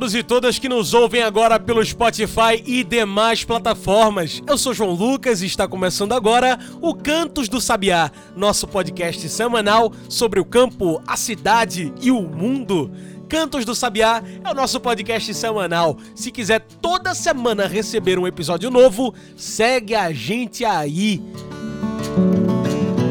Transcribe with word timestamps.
Todos 0.00 0.14
e 0.14 0.22
todas 0.22 0.58
que 0.58 0.66
nos 0.66 0.94
ouvem 0.94 1.22
agora 1.22 1.60
pelo 1.60 1.84
Spotify 1.84 2.62
e 2.64 2.82
demais 2.82 3.44
plataformas. 3.44 4.42
Eu 4.46 4.56
sou 4.56 4.72
João 4.72 4.92
Lucas 4.92 5.42
e 5.42 5.46
está 5.46 5.68
começando 5.68 6.14
agora 6.14 6.58
o 6.80 6.94
Cantos 6.94 7.50
do 7.50 7.60
Sabiá, 7.60 8.10
nosso 8.34 8.66
podcast 8.66 9.28
semanal 9.28 9.92
sobre 10.08 10.40
o 10.40 10.44
campo, 10.44 11.02
a 11.06 11.18
cidade 11.18 11.92
e 12.00 12.10
o 12.10 12.22
mundo. 12.22 12.90
Cantos 13.28 13.66
do 13.66 13.74
Sabiá 13.74 14.22
é 14.42 14.50
o 14.50 14.54
nosso 14.54 14.80
podcast 14.80 15.34
semanal. 15.34 15.98
Se 16.14 16.30
quiser 16.30 16.60
toda 16.80 17.14
semana 17.14 17.66
receber 17.66 18.18
um 18.18 18.26
episódio 18.26 18.70
novo, 18.70 19.14
segue 19.36 19.94
a 19.94 20.10
gente 20.14 20.64
aí. 20.64 21.22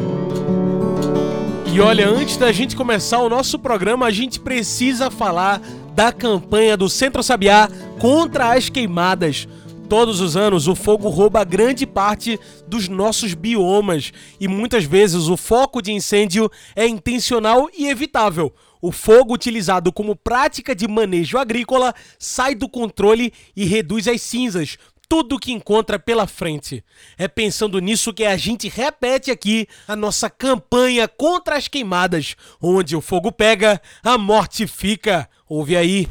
E 1.66 1.82
olha, 1.82 2.08
antes 2.08 2.38
da 2.38 2.54
gente 2.54 2.78
começar 2.78 3.20
o 3.20 3.30
nosso 3.30 3.60
programa, 3.60 4.06
a 4.06 4.12
gente 4.12 4.40
precisa 4.40 5.12
falar 5.12 5.62
da 5.94 6.14
campanha 6.14 6.78
do 6.78 6.88
Centro 6.88 7.22
Sabiá 7.22 7.70
contra 8.00 8.54
as 8.54 8.70
queimadas. 8.70 9.50
Todos 9.92 10.22
os 10.22 10.38
anos, 10.38 10.70
o 10.70 10.74
fogo 10.74 11.10
rouba 11.10 11.44
grande 11.44 11.86
parte 11.86 12.40
dos 12.66 12.88
nossos 12.88 13.34
biomas 13.34 14.14
e 14.40 14.48
muitas 14.48 14.86
vezes 14.86 15.28
o 15.28 15.36
foco 15.36 15.82
de 15.82 15.92
incêndio 15.92 16.50
é 16.78 16.88
intencional 16.88 17.70
e 17.78 17.90
evitável. 17.90 18.56
O 18.82 18.90
fogo 18.90 19.34
utilizado 19.34 19.92
como 19.92 20.16
prática 20.16 20.74
de 20.74 20.88
manejo 20.88 21.38
agrícola 21.38 21.94
sai 22.18 22.56
do 22.56 22.70
controle 22.70 23.34
e 23.54 23.66
reduz 23.66 24.08
as 24.08 24.22
cinzas, 24.22 24.78
tudo 25.10 25.38
que 25.38 25.52
encontra 25.52 26.00
pela 26.00 26.26
frente. 26.26 26.82
É 27.18 27.28
pensando 27.28 27.78
nisso 27.80 28.14
que 28.14 28.24
a 28.24 28.38
gente 28.38 28.70
repete 28.70 29.30
aqui 29.30 29.68
a 29.86 29.94
nossa 29.94 30.30
campanha 30.30 31.06
contra 31.06 31.58
as 31.58 31.68
queimadas, 31.68 32.38
onde 32.62 32.96
o 32.96 33.02
fogo 33.02 33.30
pega, 33.30 33.82
a 34.02 34.18
morte 34.18 34.66
fica. 34.68 35.30
Ouve 35.50 35.76
aí. 35.76 36.08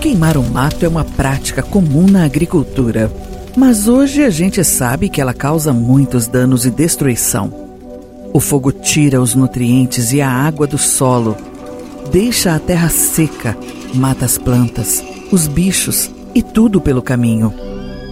Queimar 0.00 0.36
o 0.36 0.42
mato 0.44 0.84
é 0.84 0.88
uma 0.88 1.04
prática 1.04 1.60
comum 1.60 2.06
na 2.06 2.24
agricultura, 2.24 3.10
mas 3.56 3.88
hoje 3.88 4.22
a 4.22 4.30
gente 4.30 4.62
sabe 4.62 5.08
que 5.08 5.20
ela 5.20 5.34
causa 5.34 5.72
muitos 5.72 6.28
danos 6.28 6.64
e 6.64 6.70
destruição. 6.70 7.52
O 8.32 8.38
fogo 8.38 8.70
tira 8.70 9.20
os 9.20 9.34
nutrientes 9.34 10.12
e 10.12 10.20
a 10.20 10.30
água 10.30 10.68
do 10.68 10.78
solo, 10.78 11.36
deixa 12.12 12.54
a 12.54 12.60
terra 12.60 12.88
seca, 12.88 13.58
mata 13.92 14.24
as 14.24 14.38
plantas, 14.38 15.02
os 15.32 15.48
bichos 15.48 16.08
e 16.32 16.42
tudo 16.44 16.80
pelo 16.80 17.02
caminho. 17.02 17.52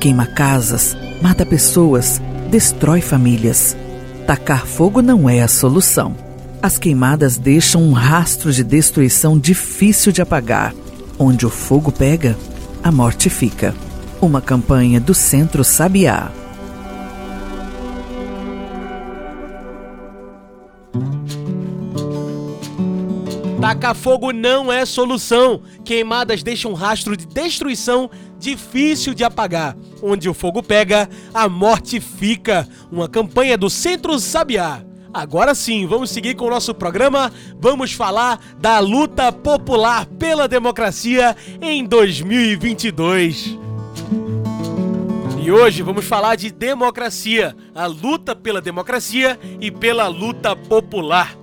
Queima 0.01 0.27
casas, 0.27 0.97
mata 1.23 1.47
pessoas, 1.47 2.21
destrói 2.51 3.01
famílias. 3.01 3.77
Tacar 4.27 4.67
fogo 4.67 5.01
não 5.01 5.31
é 5.31 5.41
a 5.41 5.49
solução. 5.49 6.17
As 6.61 6.79
queimadas 6.79 7.39
deixam 7.39 7.81
um 7.81 7.93
rastro 7.93 8.53
de 8.53 8.65
destruição 8.65 9.39
difícil 9.39 10.11
de 10.11 10.21
apagar. 10.21 10.75
Onde 11.19 11.47
o 11.47 11.51
fogo 11.51 11.91
pega, 11.91 12.37
a 12.85 12.93
morte 12.93 13.31
fica. 13.31 13.75
Uma 14.21 14.41
campanha 14.41 15.01
do 15.01 15.15
Centro 15.15 15.65
Sabiá. 15.65 16.31
Tacar 23.67 23.97
fogo 23.97 24.31
não 24.31 24.73
é 24.73 24.87
solução. 24.87 25.61
Queimadas 25.85 26.43
deixam 26.43 26.71
um 26.71 26.75
rastro 26.75 27.17
de 27.17 27.27
destruição 27.27 28.09
difícil 28.39 29.13
de 29.13 29.25
apagar. 29.25 29.77
Onde 30.01 30.29
o 30.29 30.35
fogo 30.35 30.63
pega, 30.63 31.09
a 31.35 31.49
morte 31.49 31.99
fica. 31.99 32.69
Uma 32.93 33.09
campanha 33.09 33.59
do 33.59 33.69
Centro 33.69 34.21
Sabiá. 34.21 34.86
Agora 35.17 35.55
sim, 35.55 35.87
vamos 35.87 36.11
seguir 36.11 36.35
com 36.35 36.45
o 36.45 36.51
nosso 36.51 36.75
programa. 36.75 37.33
Vamos 37.59 37.95
falar 37.95 38.39
da 38.59 38.79
luta 38.81 39.33
popular 39.33 40.05
pela 40.05 40.47
democracia 40.47 41.35
em 41.59 41.87
2022. 41.87 43.59
E 45.43 45.51
hoje 45.51 45.81
vamos 45.83 46.05
falar 46.05 46.35
de 46.35 46.51
democracia, 46.51 47.57
a 47.75 47.87
luta 47.87 48.37
pela 48.37 48.61
democracia 48.61 49.41
e 49.59 49.71
pela 49.71 50.07
luta 50.07 50.55
popular. 50.55 51.35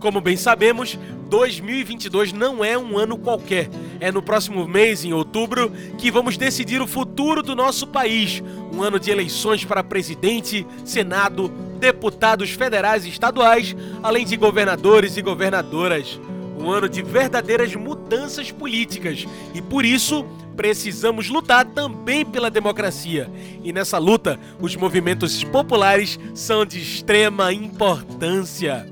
Como 0.00 0.20
bem 0.20 0.36
sabemos, 0.36 0.98
2022 1.30 2.32
não 2.32 2.62
é 2.64 2.76
um 2.76 2.98
ano 2.98 3.16
qualquer. 3.16 3.70
É 4.00 4.10
no 4.10 4.20
próximo 4.20 4.66
mês, 4.66 5.04
em 5.04 5.12
outubro, 5.12 5.70
que 5.96 6.10
vamos 6.10 6.36
decidir 6.36 6.82
o 6.82 6.88
futuro 6.88 7.40
do 7.40 7.54
nosso 7.54 7.86
país. 7.86 8.42
Um 8.74 8.82
ano 8.82 8.98
de 8.98 9.12
eleições 9.12 9.64
para 9.64 9.84
presidente, 9.84 10.66
Senado, 10.84 11.48
deputados 11.78 12.50
federais 12.50 13.06
e 13.06 13.10
estaduais, 13.10 13.76
além 14.02 14.26
de 14.26 14.36
governadores 14.36 15.16
e 15.16 15.22
governadoras. 15.22 16.20
Um 16.58 16.68
ano 16.68 16.88
de 16.88 17.00
verdadeiras 17.00 17.74
mudanças 17.74 18.50
políticas 18.50 19.24
e 19.54 19.62
por 19.62 19.84
isso 19.84 20.26
precisamos 20.56 21.28
lutar 21.30 21.64
também 21.64 22.26
pela 22.26 22.50
democracia. 22.50 23.30
E 23.62 23.72
nessa 23.72 23.98
luta, 23.98 24.38
os 24.60 24.74
movimentos 24.74 25.44
populares 25.44 26.18
são 26.34 26.66
de 26.66 26.80
extrema 26.80 27.52
importância. 27.52 28.86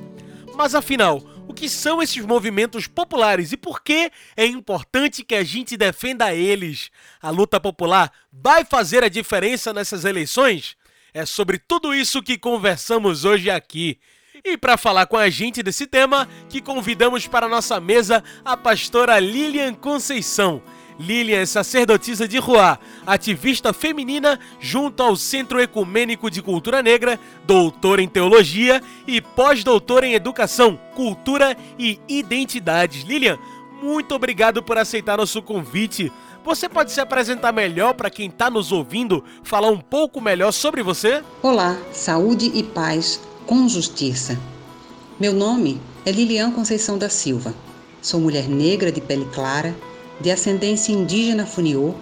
Mas 0.56 0.75
afinal, 0.75 1.22
que 1.58 1.69
são 1.69 2.00
esses 2.00 2.24
movimentos 2.24 2.86
populares 2.86 3.50
e 3.52 3.56
por 3.56 3.82
que 3.82 4.10
é 4.36 4.46
importante 4.46 5.24
que 5.24 5.34
a 5.34 5.42
gente 5.42 5.76
defenda 5.76 6.32
eles? 6.32 6.91
A 7.20 7.30
luta 7.30 7.58
popular 7.58 8.12
vai 8.32 8.64
fazer 8.64 9.02
a 9.02 9.08
diferença 9.08 9.72
nessas 9.72 10.04
eleições? 10.04 10.76
É 11.12 11.26
sobre 11.26 11.58
tudo 11.58 11.92
isso 11.92 12.22
que 12.22 12.38
conversamos 12.38 13.24
hoje 13.24 13.50
aqui. 13.50 13.98
E 14.44 14.56
para 14.56 14.76
falar 14.76 15.06
com 15.06 15.16
a 15.16 15.28
gente 15.28 15.62
desse 15.62 15.86
tema, 15.86 16.28
que 16.48 16.60
convidamos 16.60 17.26
para 17.26 17.48
nossa 17.48 17.80
mesa 17.80 18.22
a 18.44 18.56
pastora 18.56 19.18
Lilian 19.18 19.74
Conceição. 19.74 20.62
Lilian 20.98 21.38
é 21.38 21.47
sacerdotisa 21.47 22.26
de 22.26 22.38
Ruá, 22.38 22.78
ativista 23.06 23.72
feminina 23.72 24.38
junto 24.59 25.03
ao 25.03 25.16
Centro 25.16 25.60
Ecumênico 25.60 26.31
de 26.31 26.42
Cultura 26.42 26.82
Negra, 26.82 27.20
doutora 27.47 28.03
em 28.03 28.09
teologia 28.09 28.82
e 29.06 29.20
pós-doutora 29.20 30.06
em 30.06 30.14
educação, 30.14 30.78
cultura 30.97 31.56
e 31.78 32.00
identidades. 32.09 33.04
Lilian, 33.04 33.38
muito 33.81 34.14
obrigado 34.14 34.62
por 34.62 34.76
aceitar 34.76 35.16
nosso 35.16 35.41
convite. 35.41 36.10
Você 36.44 36.69
pode 36.69 36.91
se 36.91 37.00
apresentar 37.00 37.53
melhor 37.53 37.94
para 37.94 38.10
quem 38.10 38.28
está 38.28 38.50
nos 38.50 38.72
ouvindo, 38.72 39.22
falar 39.44 39.69
um 39.69 39.78
pouco 39.78 40.20
melhor 40.20 40.50
sobre 40.50 40.82
você? 40.82 41.22
Olá, 41.42 41.78
saúde 41.92 42.50
e 42.54 42.62
paz 42.62 43.20
com 43.47 43.69
justiça. 43.69 44.38
Meu 45.20 45.32
nome 45.32 45.80
é 46.04 46.10
Lilian 46.10 46.50
Conceição 46.50 46.98
da 46.98 47.09
Silva. 47.09 47.54
Sou 48.00 48.20
mulher 48.20 48.48
negra 48.48 48.91
de 48.91 49.00
pele 49.00 49.26
clara, 49.32 49.76
de 50.20 50.30
ascendência 50.30 50.92
indígena 50.92 51.46
funiô, 51.46 51.94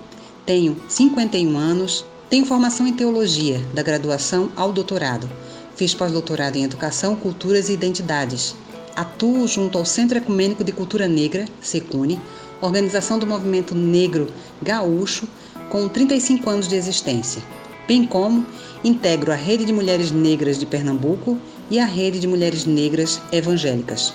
tenho 0.44 0.76
51 0.88 1.56
anos, 1.56 2.04
tenho 2.30 2.46
formação 2.46 2.86
em 2.86 2.92
teologia, 2.92 3.60
da 3.74 3.82
graduação 3.82 4.50
ao 4.56 4.72
doutorado. 4.72 5.28
Fiz 5.74 5.94
pós-doutorado 5.94 6.56
em 6.56 6.64
educação, 6.64 7.14
culturas 7.14 7.68
e 7.68 7.72
identidades. 7.72 8.54
Atuo 8.94 9.46
junto 9.46 9.76
ao 9.76 9.84
Centro 9.84 10.18
Ecumênico 10.18 10.64
de 10.64 10.72
Cultura 10.72 11.06
Negra, 11.06 11.44
SECUNE, 11.60 12.20
organização 12.60 13.18
do 13.18 13.26
movimento 13.26 13.74
negro 13.74 14.28
gaúcho 14.62 15.28
com 15.68 15.88
35 15.88 16.48
anos 16.48 16.68
de 16.68 16.76
existência, 16.76 17.42
bem 17.86 18.06
como 18.06 18.46
integro 18.82 19.32
a 19.32 19.34
Rede 19.34 19.64
de 19.64 19.72
Mulheres 19.72 20.10
Negras 20.10 20.58
de 20.58 20.64
Pernambuco 20.64 21.38
e 21.70 21.78
a 21.78 21.84
Rede 21.84 22.20
de 22.20 22.26
Mulheres 22.26 22.64
Negras 22.64 23.20
Evangélicas. 23.30 24.14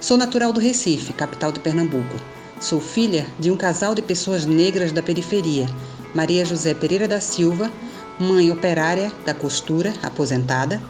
Sou 0.00 0.16
natural 0.16 0.52
do 0.52 0.60
Recife, 0.60 1.12
capital 1.12 1.52
de 1.52 1.60
Pernambuco. 1.60 2.16
Sou 2.60 2.80
filha 2.80 3.24
de 3.38 3.52
um 3.52 3.56
casal 3.56 3.94
de 3.94 4.02
pessoas 4.02 4.44
negras 4.44 4.90
da 4.90 5.00
periferia, 5.00 5.68
Maria 6.12 6.44
José 6.44 6.74
Pereira 6.74 7.06
da 7.06 7.20
Silva, 7.20 7.70
mãe 8.18 8.50
operária 8.50 9.12
da 9.24 9.32
costura, 9.32 9.94
aposentada, 10.02 10.82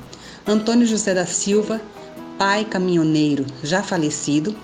Antônio 0.46 0.86
José 0.86 1.12
da 1.12 1.26
Silva, 1.26 1.78
pai 2.38 2.64
caminhoneiro 2.64 3.44
já 3.62 3.82
falecido. 3.82 4.56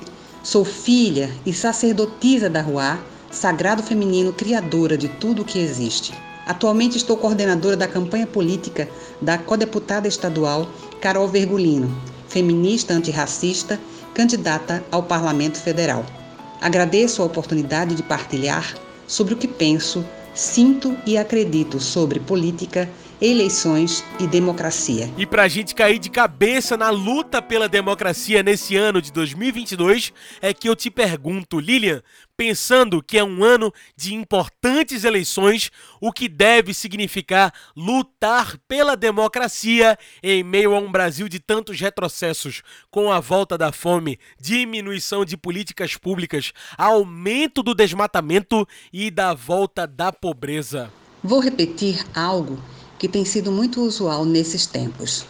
Sou 0.42 0.64
filha 0.64 1.30
e 1.44 1.52
sacerdotisa 1.52 2.48
da 2.48 2.62
Ruá, 2.62 2.98
sagrado 3.30 3.82
feminino 3.82 4.32
criadora 4.32 4.96
de 4.96 5.08
tudo 5.08 5.42
o 5.42 5.44
que 5.44 5.58
existe. 5.58 6.14
Atualmente 6.46 6.96
estou 6.96 7.18
coordenadora 7.18 7.76
da 7.76 7.86
campanha 7.86 8.26
política 8.26 8.88
da 9.20 9.36
codeputada 9.36 10.08
estadual 10.08 10.66
Carol 11.02 11.28
Vergulino, 11.28 11.94
feminista 12.28 12.94
antirracista, 12.94 13.78
candidata 14.14 14.82
ao 14.90 15.02
Parlamento 15.02 15.58
Federal. 15.58 16.23
Agradeço 16.64 17.20
a 17.20 17.26
oportunidade 17.26 17.94
de 17.94 18.02
partilhar 18.02 18.74
sobre 19.06 19.34
o 19.34 19.36
que 19.36 19.46
penso, 19.46 20.02
sinto 20.34 20.96
e 21.04 21.18
acredito 21.18 21.78
sobre 21.78 22.18
política 22.18 22.88
eleições 23.24 24.04
e 24.20 24.26
democracia. 24.26 25.10
E 25.16 25.24
para 25.24 25.44
a 25.44 25.48
gente 25.48 25.74
cair 25.74 25.98
de 25.98 26.10
cabeça 26.10 26.76
na 26.76 26.90
luta 26.90 27.40
pela 27.40 27.68
democracia 27.68 28.42
nesse 28.42 28.76
ano 28.76 29.00
de 29.00 29.10
2022, 29.10 30.12
é 30.42 30.52
que 30.52 30.68
eu 30.68 30.76
te 30.76 30.90
pergunto, 30.90 31.58
Lilian, 31.58 32.02
pensando 32.36 33.02
que 33.02 33.16
é 33.16 33.24
um 33.24 33.42
ano 33.42 33.72
de 33.96 34.14
importantes 34.14 35.04
eleições, 35.04 35.70
o 36.00 36.12
que 36.12 36.28
deve 36.28 36.74
significar 36.74 37.52
lutar 37.74 38.58
pela 38.68 38.96
democracia 38.96 39.98
em 40.22 40.42
meio 40.42 40.74
a 40.74 40.78
um 40.78 40.92
Brasil 40.92 41.28
de 41.28 41.38
tantos 41.38 41.80
retrocessos, 41.80 42.62
com 42.90 43.10
a 43.10 43.20
volta 43.20 43.56
da 43.56 43.72
fome, 43.72 44.18
diminuição 44.38 45.24
de 45.24 45.36
políticas 45.36 45.96
públicas, 45.96 46.52
aumento 46.76 47.62
do 47.62 47.74
desmatamento 47.74 48.66
e 48.92 49.10
da 49.10 49.32
volta 49.32 49.86
da 49.86 50.12
pobreza. 50.12 50.92
Vou 51.22 51.40
repetir 51.40 52.04
algo 52.14 52.58
que 53.04 53.08
tem 53.08 53.22
sido 53.22 53.52
muito 53.52 53.82
usual 53.82 54.24
nesses 54.24 54.64
tempos. 54.64 55.26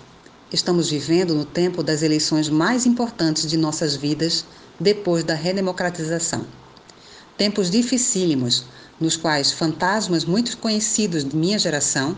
Estamos 0.53 0.91
vivendo 0.91 1.35
no 1.35 1.45
tempo 1.45 1.83
das 1.83 2.05
eleições 2.05 2.49
mais 2.49 2.87
importantes 2.87 3.51
de 3.51 3.57
nossas 3.57 3.97
vidas 3.97 4.45
depois 4.79 5.25
da 5.25 5.35
redemocratização. 5.35 6.47
Tempos 7.37 7.69
dificílimos, 7.73 8.65
nos 9.01 9.17
quais 9.17 9.51
fantasmas 9.51 10.25
muito 10.25 10.57
conhecidos 10.59 11.25
de 11.25 11.35
minha 11.35 11.59
geração, 11.59 12.17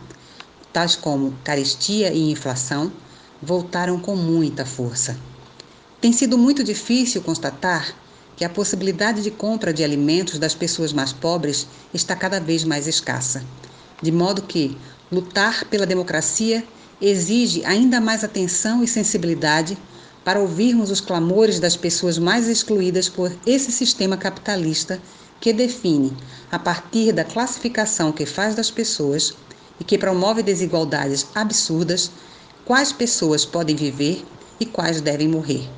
tais 0.74 0.94
como 0.94 1.32
carestia 1.42 2.12
e 2.12 2.30
inflação, 2.30 2.92
voltaram 3.42 3.98
com 3.98 4.14
muita 4.14 4.66
força. 4.66 5.16
Tem 6.02 6.12
sido 6.12 6.36
muito 6.36 6.62
difícil 6.62 7.22
constatar 7.22 7.96
que 8.36 8.44
a 8.44 8.50
possibilidade 8.50 9.22
de 9.22 9.30
compra 9.30 9.72
de 9.72 9.82
alimentos 9.82 10.38
das 10.38 10.54
pessoas 10.54 10.92
mais 10.92 11.14
pobres 11.14 11.66
está 11.94 12.14
cada 12.14 12.38
vez 12.38 12.62
mais 12.62 12.86
escassa, 12.86 13.42
de 14.02 14.12
modo 14.12 14.42
que 14.42 14.76
Lutar 15.10 15.64
pela 15.66 15.86
democracia 15.86 16.66
exige 17.00 17.64
ainda 17.64 18.00
mais 18.00 18.24
atenção 18.24 18.82
e 18.82 18.88
sensibilidade 18.88 19.78
para 20.24 20.40
ouvirmos 20.40 20.90
os 20.90 21.00
clamores 21.00 21.60
das 21.60 21.76
pessoas 21.76 22.18
mais 22.18 22.48
excluídas 22.48 23.08
por 23.08 23.32
esse 23.46 23.70
sistema 23.70 24.16
capitalista 24.16 25.00
que 25.40 25.52
define, 25.52 26.16
a 26.50 26.58
partir 26.58 27.12
da 27.12 27.22
classificação 27.22 28.10
que 28.10 28.26
faz 28.26 28.56
das 28.56 28.68
pessoas 28.68 29.32
e 29.78 29.84
que 29.84 29.96
promove 29.96 30.42
desigualdades 30.42 31.24
absurdas, 31.36 32.10
quais 32.64 32.90
pessoas 32.92 33.44
podem 33.44 33.76
viver 33.76 34.24
e 34.58 34.66
quais 34.66 35.00
devem 35.00 35.28
morrer. 35.28 35.70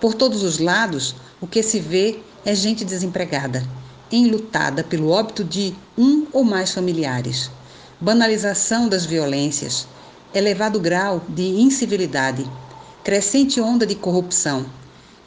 Por 0.00 0.14
todos 0.14 0.42
os 0.42 0.58
lados, 0.58 1.14
o 1.40 1.46
que 1.46 1.62
se 1.62 1.78
vê 1.78 2.18
é 2.44 2.56
gente 2.56 2.84
desempregada, 2.84 3.64
enlutada 4.10 4.82
pelo 4.82 5.10
óbito 5.10 5.44
de 5.44 5.76
um 5.96 6.26
ou 6.32 6.42
mais 6.42 6.72
familiares 6.72 7.52
banalização 8.00 8.88
das 8.88 9.04
violências, 9.04 9.88
elevado 10.32 10.78
grau 10.78 11.20
de 11.28 11.42
incivilidade, 11.42 12.48
crescente 13.02 13.60
onda 13.60 13.84
de 13.84 13.96
corrupção, 13.96 14.66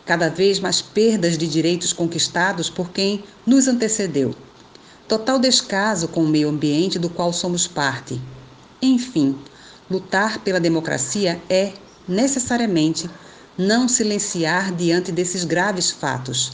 cada 0.05 0.29
vez 0.29 0.57
mais 0.57 0.81
perdas 0.81 1.37
de 1.37 1.47
direitos 1.47 1.91
conquistados 1.91 2.69
por 2.69 2.89
quem 2.91 3.25
nos 3.45 3.67
antecedeu, 3.67 4.33
total 5.05 5.37
descaso 5.37 6.07
com 6.07 6.23
o 6.23 6.27
meio 6.27 6.47
ambiente 6.47 6.97
do 6.97 7.09
qual 7.09 7.33
somos 7.33 7.67
parte. 7.67 8.21
Enfim, 8.81 9.37
lutar 9.89 10.39
pela 10.39 10.59
democracia 10.59 11.41
é, 11.49 11.73
necessariamente, 12.07 13.09
não 13.57 13.89
silenciar 13.89 14.73
diante 14.73 15.11
desses 15.11 15.43
graves 15.43 15.91
fatos, 15.91 16.53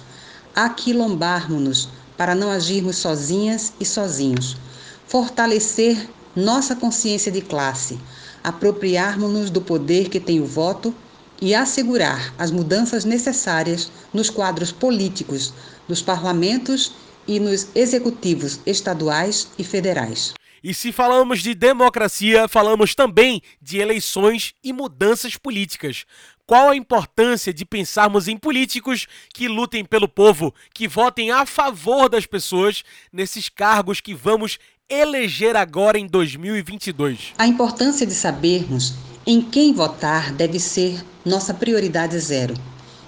aquilombarmos-nos 0.55 1.89
para 2.17 2.33
não 2.33 2.49
agirmos 2.49 2.97
sozinhas 2.97 3.71
e 3.79 3.85
sozinhos 3.85 4.57
fortalecer 5.07 6.09
nossa 6.35 6.75
consciência 6.75 7.31
de 7.31 7.41
classe, 7.41 7.97
apropriarmos-nos 8.43 9.49
do 9.49 9.61
poder 9.61 10.09
que 10.09 10.19
tem 10.19 10.39
o 10.39 10.45
voto 10.45 10.93
e 11.41 11.55
assegurar 11.55 12.33
as 12.37 12.51
mudanças 12.51 13.05
necessárias 13.05 13.91
nos 14.13 14.29
quadros 14.29 14.71
políticos, 14.71 15.53
nos 15.87 16.01
parlamentos 16.01 16.93
e 17.27 17.39
nos 17.39 17.67
executivos 17.75 18.59
estaduais 18.65 19.47
e 19.57 19.63
federais. 19.63 20.33
E 20.63 20.73
se 20.73 20.91
falamos 20.91 21.41
de 21.41 21.53
democracia, 21.53 22.47
falamos 22.47 22.95
também 22.95 23.41
de 23.61 23.77
eleições 23.77 24.53
e 24.63 24.73
mudanças 24.73 25.37
políticas. 25.37 26.05
Qual 26.47 26.69
a 26.69 26.77
importância 26.77 27.53
de 27.53 27.65
pensarmos 27.65 28.29
em 28.29 28.37
políticos 28.37 29.05
que 29.33 29.49
lutem 29.49 29.83
pelo 29.83 30.07
povo, 30.07 30.55
que 30.73 30.87
votem 30.87 31.29
a 31.29 31.45
favor 31.45 32.07
das 32.07 32.25
pessoas 32.25 32.85
nesses 33.11 33.49
cargos 33.49 33.99
que 33.99 34.13
vamos 34.13 34.57
eleger 34.89 35.57
agora 35.57 35.99
em 35.99 36.07
2022? 36.07 37.33
A 37.37 37.45
importância 37.45 38.07
de 38.07 38.13
sabermos 38.13 38.93
em 39.25 39.41
quem 39.41 39.73
votar 39.73 40.31
deve 40.31 40.57
ser 40.57 41.03
nossa 41.25 41.53
prioridade 41.53 42.17
zero. 42.17 42.53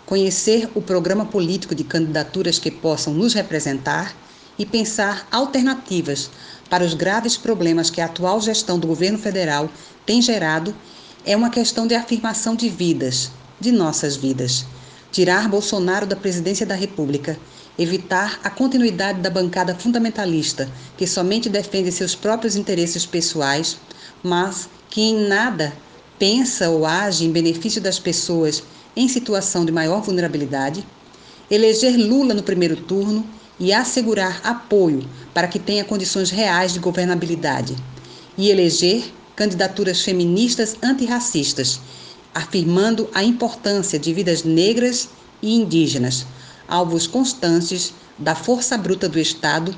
Conhecer 0.06 0.70
o 0.76 0.82
programa 0.82 1.26
político 1.26 1.74
de 1.74 1.86
candidaturas 1.86 2.60
que 2.60 2.70
possam 2.70 3.14
nos 3.14 3.34
representar 3.34 4.14
e 4.58 4.66
pensar 4.66 5.26
alternativas 5.32 6.30
para 6.70 6.84
os 6.84 6.94
graves 6.94 7.38
problemas 7.38 7.90
que 7.90 8.02
a 8.02 8.06
atual 8.06 8.42
gestão 8.42 8.78
do 8.78 8.88
governo 8.88 9.18
federal 9.18 9.72
tem 10.06 10.22
gerado 10.22 10.76
é 11.26 11.36
uma 11.36 11.50
questão 11.50 11.86
de 11.86 11.96
afirmação 11.96 12.56
de 12.56 12.70
vidas, 12.70 13.32
de 13.60 13.72
nossas 13.72 14.16
vidas. 14.16 14.66
Tirar 15.12 15.50
Bolsonaro 15.50 16.06
da 16.06 16.16
presidência 16.16 16.66
da 16.66 16.76
República 16.76 17.38
evitar 17.80 18.42
a 18.44 18.50
continuidade 18.50 19.22
da 19.22 19.30
bancada 19.30 19.74
fundamentalista, 19.74 20.70
que 20.98 21.08
somente 21.08 21.48
defende 21.48 21.90
seus 21.94 22.14
próprios 22.14 22.58
interesses 22.58 23.06
pessoais, 23.06 23.78
mas 24.22 24.68
que 24.90 25.02
em 25.02 25.28
nada 25.30 25.72
pensa 26.20 26.70
ou 26.70 26.86
age 26.86 27.24
em 27.24 27.32
benefício 27.32 27.80
das 27.80 27.98
pessoas 27.98 28.62
em 28.98 29.08
situação 29.08 29.64
de 29.64 29.72
maior 29.72 30.02
vulnerabilidade, 30.02 30.86
eleger 31.50 31.96
Lula 31.96 32.34
no 32.34 32.44
primeiro 32.44 32.76
turno 32.76 33.26
e 33.58 33.72
assegurar 33.72 34.42
apoio 34.44 35.08
para 35.34 35.48
que 35.48 35.58
tenha 35.58 35.86
condições 35.86 36.30
reais 36.30 36.74
de 36.74 36.80
governabilidade, 36.80 37.78
e 38.38 38.50
eleger 38.50 39.10
candidaturas 39.40 40.04
feministas 40.04 40.76
antirracistas, 40.84 41.80
afirmando 42.36 43.10
a 43.14 43.24
importância 43.24 43.98
de 43.98 44.14
vidas 44.14 44.44
negras 44.44 45.08
e 45.42 45.56
indígenas, 45.56 46.28
alvos 46.68 47.08
constantes 47.08 47.94
da 48.18 48.36
força 48.36 48.78
bruta 48.78 49.08
do 49.08 49.18
Estado 49.18 49.74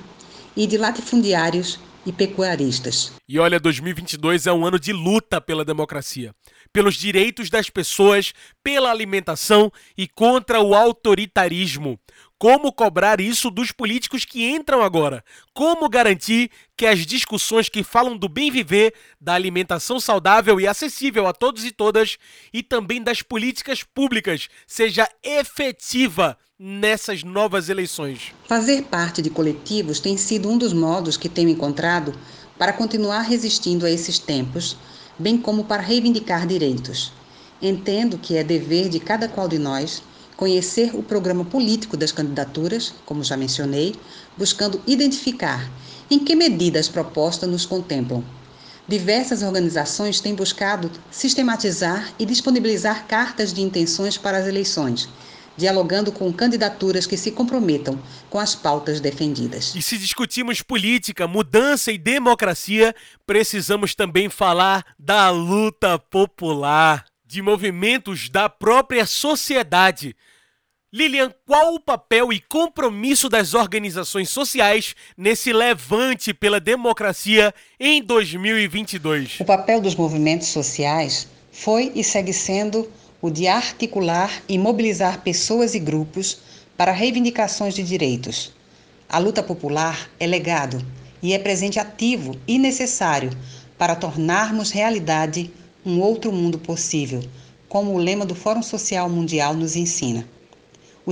e 0.58 0.65
de 0.65 0.80
latifundiários 0.80 1.80
e 2.03 2.12
pecuaristas. 2.12 3.12
E 3.30 3.38
olha, 3.38 3.60
2022 3.60 4.48
é 4.48 4.51
um 4.51 4.65
ano 4.65 4.80
de 4.80 4.91
luta 4.91 5.39
pela 5.39 5.63
democracia, 5.63 6.34
pelos 6.74 6.96
direitos 6.96 7.48
das 7.51 7.70
pessoas, 7.70 8.34
pela 8.63 8.89
alimentação 8.89 9.72
e 9.96 10.08
contra 10.08 10.60
o 10.60 10.74
autoritarismo. 10.74 12.00
Como 12.41 12.74
cobrar 12.74 13.21
isso 13.21 13.51
dos 13.51 13.71
políticos 13.71 14.25
que 14.25 14.50
entram 14.50 14.81
agora? 14.81 15.24
Como 15.53 15.88
garantir 15.88 16.50
que 16.75 16.88
as 16.88 17.05
discussões 17.05 17.69
que 17.69 17.83
falam 17.83 18.17
do 18.17 18.27
bem 18.27 18.50
viver, 18.50 18.95
da 19.21 19.36
alimentação 19.36 20.00
saudável 20.00 20.60
e 20.60 20.65
acessível 20.65 21.27
a 21.27 21.33
todos 21.33 21.63
e 21.63 21.69
todas 21.69 22.17
e 22.51 22.63
também 22.63 23.00
das 23.00 23.21
políticas 23.21 23.83
públicas 23.83 24.48
seja 24.65 25.07
efetiva 25.21 26.36
nessas 26.57 27.21
novas 27.21 27.69
eleições? 27.69 28.33
Fazer 28.48 28.86
parte 28.86 29.21
de 29.21 29.29
coletivos 29.29 30.00
tem 30.00 30.17
sido 30.17 30.50
um 30.50 30.57
dos 30.57 30.74
modos 30.74 31.17
que 31.17 31.29
tenho 31.29 31.50
encontrado 31.50 32.12
para 32.57 32.74
continuar 32.74 33.21
resistindo 33.21 33.86
a 33.86 33.91
esses 33.91 34.17
tempos, 34.17 34.75
bem 35.19 35.38
como 35.38 35.65
para 35.65 35.83
reivindicar 35.83 36.48
direitos. 36.48 37.13
Entendo 37.62 38.17
que 38.17 38.36
é 38.36 38.43
dever 38.43 38.89
de 38.89 39.00
cada 39.00 39.27
qual 39.27 39.48
de 39.48 39.60
nós 39.60 40.01
conhecer 40.41 40.95
o 40.95 41.03
programa 41.03 41.45
político 41.45 41.95
das 41.95 42.12
candidaturas, 42.12 42.95
como 43.05 43.24
já 43.24 43.38
mencionei, 43.38 43.93
buscando 44.36 44.81
identificar 44.88 45.69
em 46.10 46.17
que 46.17 46.36
medida 46.36 46.79
as 46.79 46.89
propostas 46.89 47.48
nos 47.48 47.63
contemplam. 47.63 48.24
Diversas 48.88 49.43
organizações 49.43 50.19
têm 50.19 50.33
buscado 50.33 50.89
sistematizar 51.12 52.12
e 52.17 52.25
disponibilizar 52.25 53.05
cartas 53.05 53.53
de 53.53 53.62
intenções 53.62 54.17
para 54.17 54.39
as 54.39 54.48
eleições, 54.48 55.07
dialogando 55.55 56.12
com 56.12 56.33
candidaturas 56.33 57.05
que 57.05 57.17
se 57.17 57.29
comprometam 57.29 58.01
com 58.27 58.39
as 58.39 58.55
pautas 58.55 59.00
defendidas. 59.00 59.75
E 59.75 59.81
se 59.83 59.95
discutimos 59.95 60.63
política, 60.63 61.27
mudança 61.27 61.91
e 61.91 62.00
democracia, 62.00 62.95
precisamos 63.27 63.93
também 63.93 64.27
falar 64.27 64.83
da 64.98 65.29
luta 65.29 66.00
popular, 66.00 67.05
de 67.27 67.43
movimentos 67.43 68.27
da 68.27 68.50
própria 68.50 69.05
sociedade 69.05 70.15
Lilian, 70.93 71.33
qual 71.48 71.74
o 71.74 71.79
papel 71.79 72.33
e 72.33 72.41
compromisso 72.41 73.29
das 73.29 73.53
organizações 73.53 74.29
sociais 74.29 74.93
nesse 75.15 75.53
levante 75.53 76.33
pela 76.33 76.60
democracia 76.60 77.55
em 77.79 78.03
2022? 78.03 79.39
O 79.39 79.45
papel 79.45 79.79
dos 79.79 79.95
movimentos 79.95 80.50
sociais 80.50 81.29
foi 81.50 81.93
e 81.95 82.03
segue 82.03 82.33
sendo 82.33 82.91
o 83.21 83.29
de 83.29 83.48
articular 83.48 84.43
e 84.50 84.57
mobilizar 84.57 85.21
pessoas 85.21 85.75
e 85.75 85.79
grupos 85.79 86.39
para 86.75 86.91
reivindicações 86.91 87.74
de 87.74 87.83
direitos. 87.83 88.51
A 89.07 89.17
luta 89.17 89.41
popular 89.41 90.10
é 90.19 90.27
legado 90.27 90.86
e 91.24 91.31
é 91.31 91.39
presente 91.39 91.79
ativo 91.79 92.36
e 92.45 92.60
necessário 92.60 93.29
para 93.77 93.95
tornarmos 93.95 94.71
realidade 94.71 95.53
um 95.86 96.01
outro 96.01 96.33
mundo 96.33 96.60
possível, 96.60 97.24
como 97.69 97.93
o 97.93 97.98
lema 97.98 98.25
do 98.25 98.36
Fórum 98.36 98.62
Social 98.62 99.07
Mundial 99.10 99.53
nos 99.53 99.77
ensina. 99.77 100.27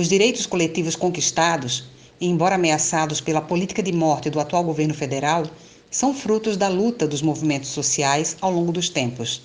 Os 0.00 0.08
direitos 0.08 0.46
coletivos 0.46 0.96
conquistados, 0.96 1.84
embora 2.18 2.54
ameaçados 2.54 3.20
pela 3.20 3.42
política 3.42 3.82
de 3.82 3.92
morte 3.92 4.30
do 4.30 4.40
atual 4.40 4.64
governo 4.64 4.94
federal, 4.94 5.44
são 5.90 6.14
frutos 6.14 6.56
da 6.56 6.68
luta 6.68 7.06
dos 7.06 7.20
movimentos 7.20 7.68
sociais 7.68 8.34
ao 8.40 8.50
longo 8.50 8.72
dos 8.72 8.88
tempos. 8.88 9.42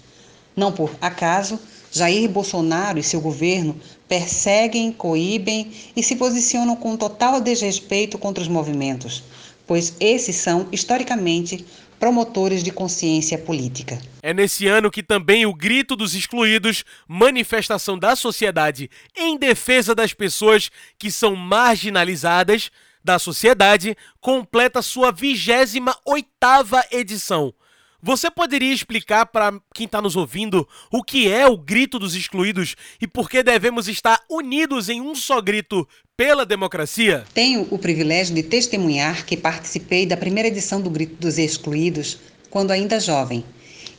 Não 0.55 0.71
por 0.71 0.95
acaso, 1.01 1.59
Jair 1.91 2.29
Bolsonaro 2.29 2.97
e 2.97 3.03
seu 3.03 3.19
governo 3.19 3.75
perseguem, 4.07 4.93
coíbem 4.93 5.73
e 5.93 6.01
se 6.01 6.15
posicionam 6.15 6.77
com 6.77 6.95
total 6.95 7.41
desrespeito 7.41 8.17
contra 8.17 8.41
os 8.41 8.47
movimentos, 8.47 9.23
pois 9.67 9.95
esses 9.99 10.35
são, 10.35 10.67
historicamente, 10.71 11.65
promotores 11.99 12.63
de 12.63 12.71
consciência 12.71 13.37
política. 13.37 13.99
É 14.21 14.33
nesse 14.33 14.67
ano 14.67 14.91
que 14.91 15.01
também 15.01 15.45
o 15.45 15.53
Grito 15.53 15.95
dos 15.95 16.13
Excluídos, 16.13 16.83
manifestação 17.07 17.97
da 17.97 18.15
sociedade 18.15 18.89
em 19.15 19.37
defesa 19.37 19.95
das 19.95 20.13
pessoas 20.13 20.69
que 20.97 21.09
são 21.09 21.35
marginalizadas 21.35 22.69
da 23.03 23.19
sociedade, 23.19 23.95
completa 24.19 24.81
sua 24.81 25.11
28 25.11 25.85
oitava 26.05 26.83
edição. 26.91 27.53
Você 28.07 28.29
poderia 28.29 28.71
explicar 28.71 29.25
para 29.25 29.51
quem 29.73 29.87
está 29.87 29.99
nos 29.99 30.15
ouvindo 30.15 30.67
o 30.91 31.03
que 31.03 31.27
é 31.27 31.47
o 31.47 31.57
grito 31.57 31.97
dos 31.97 32.13
excluídos 32.13 32.75
e 33.01 33.07
por 33.07 33.27
que 33.27 33.41
devemos 33.41 33.87
estar 33.87 34.21
unidos 34.29 34.89
em 34.89 35.01
um 35.01 35.15
só 35.15 35.41
grito 35.41 35.87
pela 36.15 36.45
democracia? 36.45 37.25
Tenho 37.33 37.67
o 37.71 37.79
privilégio 37.79 38.35
de 38.35 38.43
testemunhar 38.43 39.25
que 39.25 39.35
participei 39.35 40.05
da 40.05 40.15
primeira 40.15 40.49
edição 40.49 40.79
do 40.79 40.89
Grito 40.91 41.15
dos 41.15 41.39
Excluídos 41.39 42.19
quando 42.51 42.69
ainda 42.69 42.99
jovem. 42.99 43.43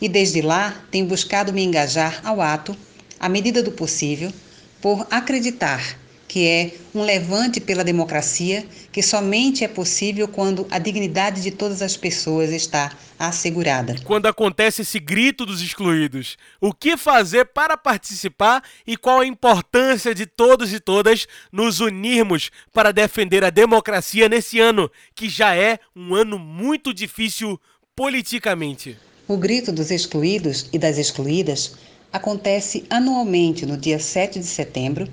E 0.01 0.09
desde 0.09 0.41
lá 0.41 0.81
tenho 0.89 1.07
buscado 1.07 1.53
me 1.53 1.65
engajar 1.65 2.21
ao 2.23 2.41
ato, 2.41 2.77
à 3.19 3.29
medida 3.29 3.61
do 3.61 3.73
possível, 3.73 4.33
por 4.81 5.05
acreditar 5.11 5.99
que 6.29 6.47
é 6.47 6.75
um 6.95 7.03
levante 7.03 7.61
pela 7.61 7.85
democracia 7.85 8.67
que 8.91 9.03
somente 9.03 9.65
é 9.65 9.69
possível 9.69 10.27
quando 10.27 10.67
a 10.71 10.79
dignidade 10.79 11.43
de 11.43 11.51
todas 11.51 11.83
as 11.83 11.97
pessoas 11.97 12.51
está 12.51 12.93
assegurada. 13.19 13.97
Quando 14.05 14.27
acontece 14.27 14.83
esse 14.83 14.99
grito 14.99 15.47
dos 15.47 15.63
excluídos, 15.63 16.37
o 16.61 16.73
que 16.73 16.97
fazer 16.97 17.47
para 17.47 17.77
participar 17.77 18.63
e 18.87 18.97
qual 18.97 19.21
a 19.21 19.27
importância 19.27 20.15
de 20.15 20.27
todos 20.27 20.73
e 20.73 20.81
todas 20.81 21.27
nos 21.53 21.81
unirmos 21.81 22.51
para 22.73 22.93
defender 22.93 23.45
a 23.45 23.51
democracia 23.51 24.29
nesse 24.29 24.61
ano, 24.61 24.91
que 25.15 25.29
já 25.29 25.55
é 25.55 25.79
um 25.95 26.15
ano 26.15 26.39
muito 26.39 26.93
difícil 26.93 27.61
politicamente? 27.95 28.97
O 29.29 29.37
grito 29.37 29.73
dos 29.73 29.91
excluídos 29.91 30.69
e 30.73 30.79
das 30.79 30.99
excluídas 30.99 31.75
acontece 32.13 32.85
anualmente 32.89 33.67
no 33.67 33.77
dia 33.77 33.99
7 33.99 34.39
de 34.39 34.47
setembro 34.47 35.09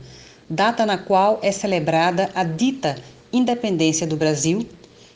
data 0.50 0.86
na 0.86 0.98
qual 0.98 1.40
é 1.42 1.52
celebrada 1.52 2.30
a 2.36 2.44
dita 2.44 2.96
independência 3.32 4.06
do 4.06 4.16
Brasil 4.16 4.68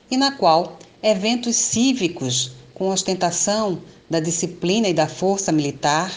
e 0.10 0.17
na 0.17 0.31
qual 0.31 0.77
eventos 1.03 1.55
cívicos 1.55 2.51
com 2.74 2.89
ostentação 2.89 3.79
da 4.10 4.19
disciplina 4.19 4.88
e 4.88 4.93
da 4.93 5.07
força 5.07 5.51
militar, 5.51 6.12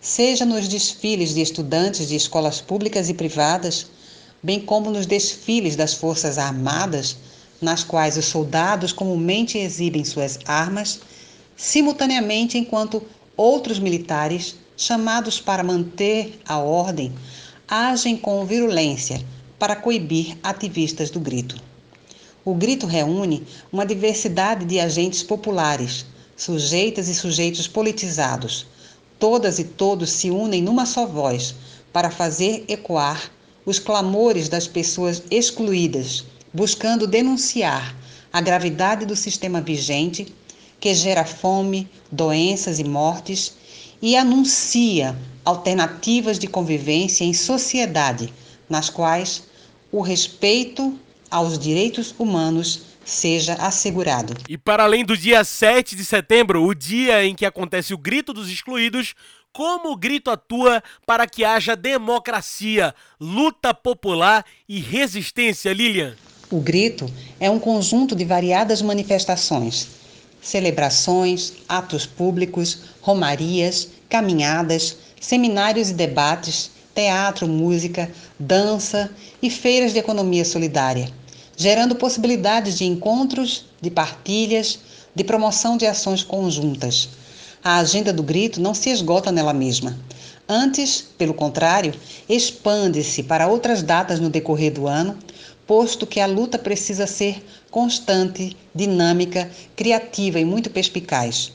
seja 0.00 0.44
nos 0.44 0.68
desfiles 0.68 1.34
de 1.34 1.40
estudantes 1.40 2.08
de 2.08 2.16
escolas 2.16 2.60
públicas 2.60 3.08
e 3.08 3.14
privadas, 3.14 3.86
bem 4.42 4.60
como 4.60 4.90
nos 4.90 5.06
desfiles 5.06 5.76
das 5.76 5.94
Forças 5.94 6.38
Armadas, 6.38 7.16
nas 7.60 7.84
quais 7.84 8.16
os 8.16 8.24
soldados 8.24 8.92
comumente 8.92 9.56
exibem 9.56 10.04
suas 10.04 10.38
armas, 10.44 11.00
simultaneamente 11.56 12.58
enquanto 12.58 13.02
outros 13.36 13.78
militares, 13.78 14.56
chamados 14.76 15.40
para 15.40 15.62
manter 15.62 16.40
a 16.44 16.58
ordem, 16.58 17.12
agem 17.74 18.18
com 18.18 18.44
virulência 18.44 19.24
para 19.58 19.74
coibir 19.74 20.36
ativistas 20.42 21.08
do 21.08 21.18
grito. 21.18 21.56
O 22.44 22.54
grito 22.54 22.86
reúne 22.86 23.46
uma 23.72 23.86
diversidade 23.86 24.66
de 24.66 24.78
agentes 24.78 25.22
populares, 25.22 26.04
sujeitas 26.36 27.08
e 27.08 27.14
sujeitos 27.14 27.66
politizados. 27.66 28.66
Todas 29.18 29.58
e 29.58 29.64
todos 29.64 30.10
se 30.10 30.30
unem 30.30 30.60
numa 30.60 30.84
só 30.84 31.06
voz 31.06 31.54
para 31.94 32.10
fazer 32.10 32.62
ecoar 32.68 33.30
os 33.64 33.78
clamores 33.78 34.50
das 34.50 34.66
pessoas 34.66 35.22
excluídas, 35.30 36.26
buscando 36.52 37.06
denunciar 37.06 37.96
a 38.30 38.42
gravidade 38.42 39.06
do 39.06 39.16
sistema 39.16 39.62
vigente 39.62 40.30
que 40.78 40.92
gera 40.94 41.24
fome, 41.24 41.88
doenças 42.10 42.78
e 42.78 42.84
mortes 42.84 43.54
e 44.02 44.16
anuncia 44.16 45.16
alternativas 45.44 46.38
de 46.38 46.48
convivência 46.48 47.24
em 47.24 47.32
sociedade, 47.32 48.32
nas 48.68 48.90
quais 48.90 49.44
o 49.92 50.00
respeito 50.00 50.98
aos 51.30 51.58
direitos 51.58 52.14
humanos 52.18 52.82
seja 53.04 53.54
assegurado. 53.54 54.34
E 54.48 54.58
para 54.58 54.82
além 54.82 55.04
do 55.04 55.16
dia 55.16 55.44
7 55.44 55.96
de 55.96 56.04
setembro, 56.04 56.64
o 56.64 56.74
dia 56.74 57.24
em 57.24 57.34
que 57.34 57.46
acontece 57.46 57.94
o 57.94 57.98
Grito 57.98 58.32
dos 58.32 58.50
Excluídos, 58.50 59.14
como 59.52 59.92
o 59.92 59.96
grito 59.96 60.30
atua 60.30 60.82
para 61.06 61.26
que 61.26 61.44
haja 61.44 61.76
democracia, 61.76 62.94
luta 63.20 63.74
popular 63.74 64.44
e 64.66 64.80
resistência, 64.80 65.72
Lilian? 65.72 66.16
O 66.50 66.58
grito 66.58 67.10
é 67.38 67.50
um 67.50 67.58
conjunto 67.58 68.16
de 68.16 68.24
variadas 68.24 68.80
manifestações, 68.80 69.88
celebrações, 70.42 71.52
atos 71.68 72.04
públicos, 72.04 72.78
romarias, 73.00 73.88
caminhadas, 74.08 74.96
seminários 75.20 75.90
e 75.90 75.94
debates, 75.94 76.70
teatro, 76.94 77.48
música, 77.48 78.10
dança 78.38 79.10
e 79.40 79.48
feiras 79.48 79.92
de 79.92 79.98
economia 79.98 80.44
solidária, 80.44 81.08
gerando 81.56 81.94
possibilidades 81.94 82.76
de 82.76 82.84
encontros, 82.84 83.64
de 83.80 83.90
partilhas, 83.90 84.78
de 85.14 85.24
promoção 85.24 85.76
de 85.76 85.86
ações 85.86 86.22
conjuntas. 86.22 87.08
A 87.64 87.76
agenda 87.76 88.12
do 88.12 88.22
grito 88.22 88.60
não 88.60 88.74
se 88.74 88.90
esgota 88.90 89.30
nela 89.30 89.52
mesma. 89.52 89.96
Antes, 90.48 91.06
pelo 91.16 91.32
contrário, 91.32 91.94
expande-se 92.28 93.22
para 93.22 93.46
outras 93.46 93.82
datas 93.82 94.18
no 94.18 94.28
decorrer 94.28 94.72
do 94.72 94.88
ano, 94.88 95.16
posto 95.66 96.06
que 96.06 96.20
a 96.20 96.26
luta 96.26 96.58
precisa 96.58 97.06
ser 97.06 97.44
constante, 97.70 98.56
dinâmica, 98.74 99.50
criativa 99.76 100.38
e 100.38 100.44
muito 100.44 100.70
perspicaz. 100.70 101.52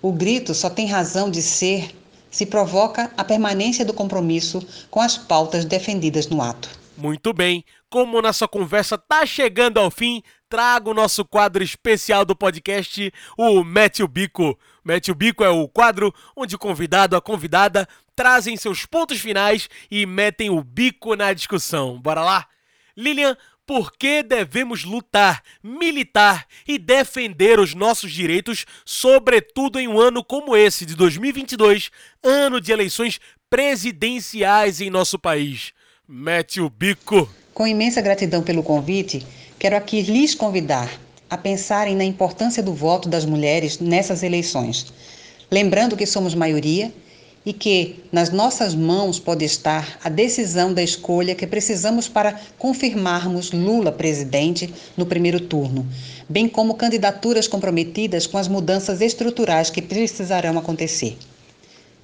O 0.00 0.12
grito 0.12 0.54
só 0.54 0.70
tem 0.70 0.86
razão 0.86 1.30
de 1.30 1.42
ser 1.42 1.94
se 2.30 2.44
provoca 2.44 3.10
a 3.16 3.24
permanência 3.24 3.84
do 3.84 3.94
compromisso 3.94 4.60
com 4.90 5.00
as 5.00 5.16
pautas 5.16 5.64
defendidas 5.64 6.26
no 6.26 6.42
ato. 6.42 6.68
Muito 6.96 7.32
bem, 7.32 7.64
como 7.88 8.20
nossa 8.20 8.46
conversa 8.46 8.96
está 8.96 9.24
chegando 9.24 9.78
ao 9.78 9.90
fim, 9.90 10.22
trago 10.48 10.90
o 10.90 10.94
nosso 10.94 11.24
quadro 11.24 11.62
especial 11.62 12.24
do 12.24 12.36
podcast, 12.36 13.12
o 13.38 13.64
Mete 13.64 14.02
o 14.02 14.08
Bico. 14.08 14.58
Mete 14.84 15.10
o 15.10 15.14
Bico 15.14 15.44
é 15.44 15.48
o 15.48 15.66
quadro 15.68 16.12
onde 16.34 16.54
o 16.54 16.58
convidado, 16.58 17.16
a 17.16 17.20
convidada, 17.20 17.88
trazem 18.14 18.56
seus 18.56 18.86
pontos 18.86 19.18
finais 19.18 19.68
e 19.90 20.06
metem 20.06 20.50
o 20.50 20.62
bico 20.62 21.14
na 21.14 21.32
discussão. 21.32 22.00
Bora 22.00 22.22
lá? 22.22 22.46
Lilian, 22.96 23.36
por 23.66 23.92
que 23.92 24.22
devemos 24.22 24.84
lutar, 24.84 25.42
militar 25.62 26.46
e 26.66 26.78
defender 26.78 27.58
os 27.58 27.74
nossos 27.74 28.12
direitos, 28.12 28.64
sobretudo 28.84 29.78
em 29.78 29.88
um 29.88 29.98
ano 29.98 30.24
como 30.24 30.56
esse 30.56 30.86
de 30.86 30.94
2022, 30.94 31.90
ano 32.22 32.60
de 32.60 32.72
eleições 32.72 33.20
presidenciais 33.50 34.80
em 34.80 34.88
nosso 34.88 35.18
país? 35.18 35.72
Mete 36.08 36.60
o 36.60 36.70
bico. 36.70 37.28
Com 37.52 37.66
imensa 37.66 38.00
gratidão 38.00 38.42
pelo 38.42 38.62
convite, 38.62 39.26
quero 39.58 39.76
aqui 39.76 40.00
lhes 40.00 40.34
convidar 40.34 40.88
a 41.28 41.36
pensarem 41.36 41.96
na 41.96 42.04
importância 42.04 42.62
do 42.62 42.72
voto 42.72 43.08
das 43.08 43.24
mulheres 43.24 43.80
nessas 43.80 44.22
eleições. 44.22 44.92
Lembrando 45.50 45.96
que 45.96 46.06
somos 46.06 46.34
maioria 46.34 46.92
e 47.46 47.52
que 47.52 48.02
nas 48.10 48.30
nossas 48.30 48.74
mãos 48.74 49.20
pode 49.20 49.44
estar 49.44 50.00
a 50.02 50.08
decisão 50.08 50.74
da 50.74 50.82
escolha 50.82 51.32
que 51.32 51.46
precisamos 51.46 52.08
para 52.08 52.40
confirmarmos 52.58 53.52
Lula 53.52 53.92
presidente 53.92 54.74
no 54.96 55.06
primeiro 55.06 55.38
turno, 55.38 55.86
bem 56.28 56.48
como 56.48 56.74
candidaturas 56.74 57.46
comprometidas 57.46 58.26
com 58.26 58.36
as 58.36 58.48
mudanças 58.48 59.00
estruturais 59.00 59.70
que 59.70 59.80
precisarão 59.80 60.58
acontecer. 60.58 61.16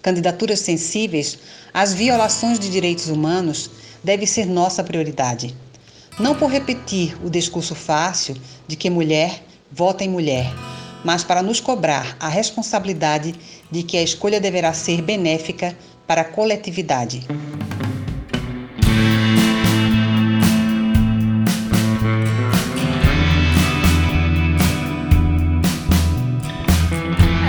Candidaturas 0.01 0.61
sensíveis 0.61 1.37
às 1.75 1.93
violações 1.93 2.61
de 2.61 2.71
direitos 2.71 3.09
humanos 3.09 3.69
deve 4.03 4.27
ser 4.27 4.47
nossa 4.47 4.85
prioridade. 4.85 5.57
Não 6.21 6.37
por 6.37 6.53
repetir 6.53 7.17
o 7.25 7.29
discurso 7.29 7.75
fácil 7.75 8.37
de 8.69 8.77
que 8.77 8.89
mulher 8.89 9.43
vota 9.73 10.05
em 10.05 10.09
mulher, 10.09 10.53
mas 11.05 11.25
para 11.25 11.43
nos 11.43 11.61
cobrar 11.61 12.17
a 12.19 12.29
responsabilidade 12.29 13.35
de 13.71 13.83
que 13.83 13.97
a 13.97 14.03
escolha 14.03 14.41
deverá 14.41 14.73
ser 14.73 15.03
benéfica 15.03 15.77
para 16.07 16.23
a 16.23 16.25
coletividade. 16.25 17.27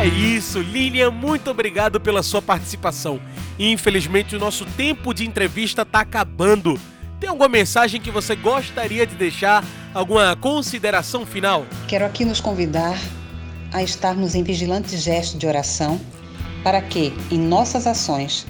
É 0.02 0.06
isso, 0.06 0.60
Lilian, 0.60 1.12
muito 1.12 1.50
obrigado 1.50 2.00
pela 2.00 2.22
sua 2.22 2.42
participação. 2.42 3.22
Infelizmente, 3.58 4.36
o 4.36 4.40
nosso 4.40 4.66
tempo 4.66 5.14
de 5.14 5.26
entrevista 5.26 5.84
está 5.84 6.02
acabando. 6.02 6.80
Tem 7.20 7.30
alguma 7.30 7.48
mensagem 7.48 8.02
que 8.02 8.12
você 8.12 8.36
gostaria 8.36 9.08
de 9.08 9.16
deixar? 9.16 9.64
Alguma 9.94 10.36
consideração 10.36 11.26
final? 11.26 11.66
Quero 11.88 12.06
aqui 12.06 12.26
nos 12.26 12.42
convidar 12.42 12.98
a 13.74 13.84
estarmos 13.84 14.36
em 14.36 14.44
vigilante 14.44 14.96
gesto 14.96 15.38
de 15.38 15.48
oração 15.48 16.00
para 16.64 16.82
que, 16.82 17.14
em 17.30 17.38
nossas 17.38 17.86
ações, 17.86 18.46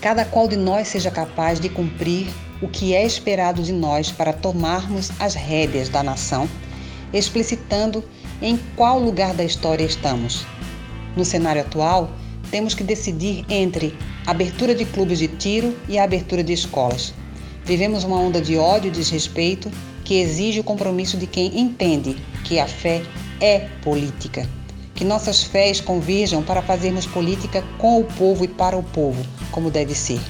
cada 0.00 0.24
qual 0.24 0.48
de 0.48 0.56
nós 0.56 0.88
seja 0.88 1.10
capaz 1.10 1.60
de 1.60 1.68
cumprir 1.68 2.26
o 2.60 2.68
que 2.68 2.94
é 2.94 3.04
esperado 3.04 3.62
de 3.62 3.72
nós 3.72 4.10
para 4.10 4.32
tomarmos 4.32 5.10
as 5.20 5.34
rédeas 5.34 5.88
da 5.88 6.02
nação, 6.02 6.48
explicitando 7.12 8.02
em 8.42 8.58
qual 8.74 8.98
lugar 8.98 9.34
da 9.34 9.44
história 9.44 9.84
estamos. 9.84 10.44
No 11.16 11.24
cenário 11.24 11.62
atual, 11.62 12.10
temos 12.50 12.74
que 12.74 12.82
decidir 12.82 13.44
entre 13.48 13.96
a 14.26 14.30
abertura 14.30 14.74
de 14.74 14.84
clubes 14.84 15.18
de 15.18 15.28
tiro 15.28 15.76
e 15.88 15.98
a 15.98 16.04
abertura 16.04 16.42
de 16.42 16.52
escolas. 16.52 17.14
Vivemos 17.64 18.04
uma 18.04 18.18
onda 18.18 18.40
de 18.40 18.56
ódio 18.56 18.88
e 18.88 18.90
desrespeito 18.90 19.70
que 20.04 20.20
exige 20.20 20.60
o 20.60 20.64
compromisso 20.64 21.16
de 21.16 21.26
quem 21.26 21.58
entende 21.58 22.16
que 22.44 22.58
a 22.58 22.66
fé 22.66 23.02
é 23.40 23.68
política. 23.82 24.48
Que 24.94 25.04
nossas 25.04 25.42
fés 25.42 25.80
convirjam 25.80 26.42
para 26.42 26.62
fazermos 26.62 27.06
política 27.06 27.64
com 27.78 28.00
o 28.00 28.04
povo 28.04 28.44
e 28.44 28.48
para 28.48 28.76
o 28.76 28.82
povo, 28.82 29.24
como 29.50 29.70
deve 29.70 29.94
ser. 29.94 30.20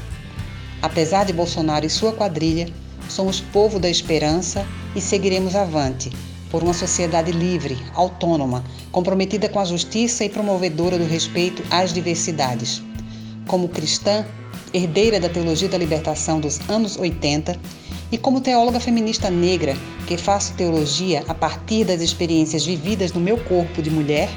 Apesar 0.80 1.24
de 1.24 1.32
Bolsonaro 1.32 1.84
e 1.84 1.90
sua 1.90 2.12
quadrilha, 2.12 2.68
somos 3.08 3.40
povo 3.40 3.78
da 3.78 3.88
esperança 3.88 4.66
e 4.96 5.00
seguiremos 5.00 5.54
avante 5.54 6.10
por 6.50 6.62
uma 6.62 6.72
sociedade 6.72 7.32
livre, 7.32 7.76
autônoma, 7.94 8.64
comprometida 8.92 9.48
com 9.48 9.58
a 9.58 9.64
justiça 9.64 10.24
e 10.24 10.28
promovedora 10.28 10.96
do 10.96 11.04
respeito 11.04 11.64
às 11.68 11.92
diversidades. 11.92 12.80
Como 13.46 13.68
cristã, 13.68 14.24
herdeira 14.72 15.18
da 15.18 15.28
teologia 15.28 15.68
da 15.68 15.76
libertação 15.76 16.38
dos 16.38 16.60
anos 16.68 16.96
80, 16.96 17.58
e 18.14 18.16
como 18.16 18.40
teóloga 18.40 18.78
feminista 18.78 19.28
negra, 19.28 19.76
que 20.06 20.16
faço 20.16 20.54
teologia 20.54 21.24
a 21.26 21.34
partir 21.34 21.84
das 21.84 22.00
experiências 22.00 22.64
vividas 22.64 23.12
no 23.12 23.20
meu 23.20 23.36
corpo 23.36 23.82
de 23.82 23.90
mulher 23.90 24.30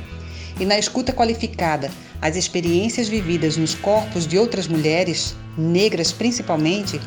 e 0.60 0.66
na 0.66 0.80
escuta 0.80 1.14
qualificada 1.14 1.92
às 2.20 2.36
experiências 2.36 3.08
vividas 3.08 3.56
nos 3.56 3.76
corpos 3.76 4.26
de 4.26 4.36
outras 4.36 4.68
mulheres, 4.68 5.36
negras 5.56 6.12
principalmente, 6.12 7.00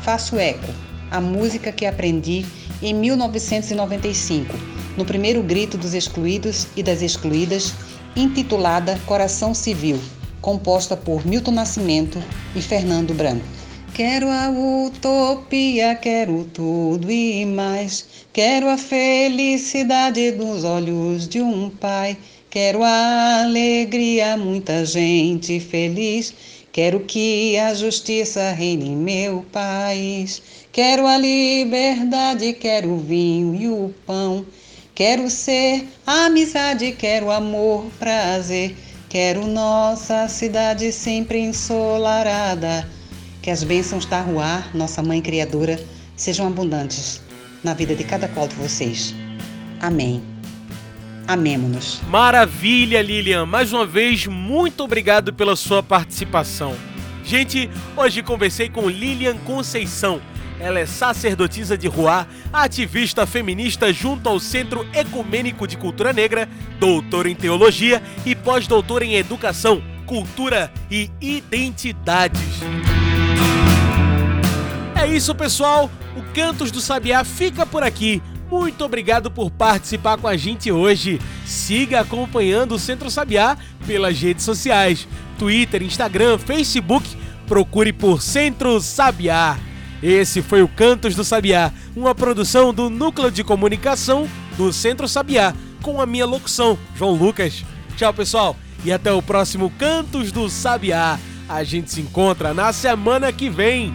faço 0.00 0.38
eco 0.38 0.72
à 1.10 1.20
música 1.20 1.70
que 1.70 1.84
aprendi 1.84 2.46
em 2.80 2.94
1995, 2.94 4.56
no 4.96 5.04
primeiro 5.04 5.42
grito 5.42 5.76
dos 5.76 5.92
excluídos 5.92 6.68
e 6.74 6.82
das 6.82 7.02
excluídas, 7.02 7.74
intitulada 8.16 8.98
Coração 9.04 9.52
Civil, 9.52 10.00
composta 10.40 10.96
por 10.96 11.26
Milton 11.26 11.50
Nascimento 11.50 12.18
e 12.56 12.62
Fernando 12.62 13.12
Branco. 13.12 13.63
Quero 13.94 14.28
a 14.28 14.50
utopia, 14.50 15.94
quero 15.94 16.42
tudo 16.52 17.08
e 17.12 17.46
mais. 17.46 18.04
Quero 18.32 18.68
a 18.68 18.76
felicidade 18.76 20.32
dos 20.32 20.64
olhos 20.64 21.28
de 21.28 21.40
um 21.40 21.70
pai. 21.70 22.16
Quero 22.50 22.82
a 22.82 23.44
alegria, 23.44 24.36
muita 24.36 24.84
gente 24.84 25.60
feliz. 25.60 26.34
Quero 26.72 27.04
que 27.04 27.56
a 27.56 27.72
justiça 27.72 28.50
reine 28.50 28.88
em 28.88 28.96
meu 28.96 29.46
país. 29.52 30.42
Quero 30.72 31.06
a 31.06 31.16
liberdade, 31.16 32.52
quero 32.54 32.94
o 32.94 32.98
vinho 32.98 33.54
e 33.54 33.68
o 33.68 33.94
pão. 34.04 34.44
Quero 34.92 35.30
ser 35.30 35.86
amizade, 36.04 36.90
quero 36.98 37.30
amor, 37.30 37.86
prazer. 38.00 38.74
Quero 39.08 39.46
nossa 39.46 40.26
cidade 40.26 40.90
sempre 40.90 41.38
ensolarada. 41.38 42.84
Que 43.44 43.50
as 43.50 43.62
bênçãos 43.62 44.06
da 44.06 44.22
Ruá, 44.22 44.64
nossa 44.72 45.02
mãe 45.02 45.20
criadora, 45.20 45.78
sejam 46.16 46.46
abundantes 46.46 47.20
na 47.62 47.74
vida 47.74 47.94
de 47.94 48.02
cada 48.02 48.26
qual 48.26 48.48
de 48.48 48.54
vocês. 48.54 49.14
Amém. 49.78 50.22
Amemo-nos. 51.28 52.00
Maravilha, 52.08 53.02
Lilian. 53.02 53.44
Mais 53.44 53.70
uma 53.70 53.84
vez, 53.84 54.26
muito 54.26 54.82
obrigado 54.82 55.30
pela 55.30 55.56
sua 55.56 55.82
participação. 55.82 56.74
Gente, 57.22 57.68
hoje 57.94 58.22
conversei 58.22 58.70
com 58.70 58.88
Lilian 58.88 59.36
Conceição. 59.36 60.22
Ela 60.58 60.80
é 60.80 60.86
sacerdotisa 60.86 61.76
de 61.76 61.86
Ruá, 61.86 62.26
ativista 62.50 63.26
feminista 63.26 63.92
junto 63.92 64.26
ao 64.26 64.40
Centro 64.40 64.88
Ecumênico 64.94 65.68
de 65.68 65.76
Cultura 65.76 66.14
Negra, 66.14 66.48
doutora 66.80 67.28
em 67.28 67.34
teologia 67.34 68.02
e 68.24 68.34
pós-doutora 68.34 69.04
em 69.04 69.16
educação, 69.16 69.82
cultura 70.06 70.72
e 70.90 71.10
identidades. 71.20 72.40
É 75.04 75.06
isso, 75.06 75.34
pessoal. 75.34 75.90
O 76.16 76.22
Cantos 76.32 76.70
do 76.70 76.80
Sabiá 76.80 77.24
fica 77.24 77.66
por 77.66 77.82
aqui. 77.82 78.22
Muito 78.50 78.82
obrigado 78.82 79.30
por 79.30 79.50
participar 79.50 80.16
com 80.16 80.26
a 80.26 80.34
gente 80.34 80.72
hoje. 80.72 81.20
Siga 81.44 82.00
acompanhando 82.00 82.74
o 82.74 82.78
Centro 82.78 83.10
Sabiá 83.10 83.58
pelas 83.86 84.18
redes 84.18 84.46
sociais: 84.46 85.06
Twitter, 85.38 85.82
Instagram, 85.82 86.38
Facebook. 86.38 87.06
Procure 87.46 87.92
por 87.92 88.22
Centro 88.22 88.80
Sabiá. 88.80 89.58
Esse 90.02 90.40
foi 90.40 90.62
o 90.62 90.68
Cantos 90.68 91.14
do 91.14 91.22
Sabiá, 91.22 91.70
uma 91.94 92.14
produção 92.14 92.72
do 92.72 92.88
Núcleo 92.88 93.30
de 93.30 93.44
Comunicação 93.44 94.26
do 94.56 94.72
Centro 94.72 95.06
Sabiá, 95.06 95.52
com 95.82 96.00
a 96.00 96.06
minha 96.06 96.24
locução, 96.24 96.78
João 96.96 97.12
Lucas. 97.12 97.62
Tchau, 97.94 98.14
pessoal, 98.14 98.56
e 98.82 98.90
até 98.90 99.12
o 99.12 99.20
próximo 99.20 99.70
Cantos 99.78 100.32
do 100.32 100.48
Sabiá. 100.48 101.18
A 101.46 101.62
gente 101.62 101.92
se 101.92 102.00
encontra 102.00 102.54
na 102.54 102.72
semana 102.72 103.30
que 103.30 103.50
vem. 103.50 103.94